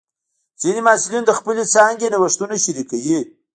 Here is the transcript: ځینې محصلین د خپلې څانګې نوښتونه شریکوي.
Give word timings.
ځینې 0.61 0.79
محصلین 0.87 1.23
د 1.25 1.31
خپلې 1.39 1.63
څانګې 1.73 2.07
نوښتونه 2.13 2.55
شریکوي. 2.63 3.19